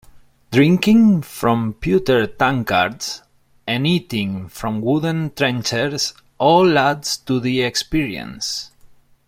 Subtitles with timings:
[0.49, 3.21] Drinking from pewter tankards
[3.67, 5.95] and eating from wooden trencher
[6.39, 8.71] all adds to the experience.